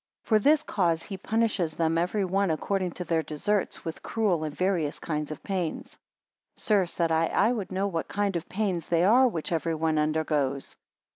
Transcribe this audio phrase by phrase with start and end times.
[0.23, 4.55] For this cause he punishes them every one according to their deserts, with cruel and
[4.55, 5.89] various kinds of pains.
[6.55, 9.75] 22 Sir, said I, I would know what kind of pains they are which every
[9.75, 10.75] one undergoes?